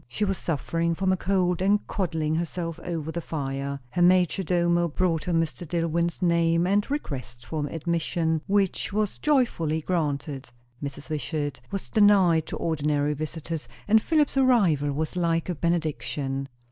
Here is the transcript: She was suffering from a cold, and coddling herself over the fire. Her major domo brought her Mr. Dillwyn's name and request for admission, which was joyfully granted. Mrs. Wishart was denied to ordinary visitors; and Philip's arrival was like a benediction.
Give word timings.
She 0.07 0.25
was 0.25 0.39
suffering 0.39 0.95
from 0.95 1.11
a 1.11 1.15
cold, 1.15 1.61
and 1.61 1.85
coddling 1.85 2.33
herself 2.33 2.79
over 2.79 3.11
the 3.11 3.21
fire. 3.21 3.79
Her 3.91 4.01
major 4.01 4.41
domo 4.41 4.87
brought 4.87 5.25
her 5.25 5.31
Mr. 5.31 5.63
Dillwyn's 5.67 6.23
name 6.23 6.65
and 6.65 6.89
request 6.89 7.45
for 7.45 7.67
admission, 7.67 8.41
which 8.47 8.91
was 8.91 9.19
joyfully 9.19 9.81
granted. 9.81 10.49
Mrs. 10.83 11.11
Wishart 11.11 11.61
was 11.69 11.87
denied 11.87 12.47
to 12.47 12.57
ordinary 12.57 13.13
visitors; 13.13 13.67
and 13.87 14.01
Philip's 14.01 14.37
arrival 14.37 14.91
was 14.91 15.15
like 15.15 15.49
a 15.49 15.53
benediction. 15.53 16.49